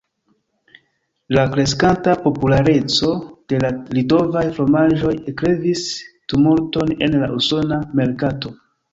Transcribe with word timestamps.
La 1.37 1.41
kreskanta 1.55 2.13
populareco 2.21 3.09
de 3.53 3.59
la 3.65 3.69
litovaj 3.97 4.43
fromaĝoj 4.55 5.11
eklevis 5.33 5.83
tumulton 6.33 6.95
en 7.09 7.19
la 7.25 7.29
usona 7.37 7.79
merkato. 8.01 8.53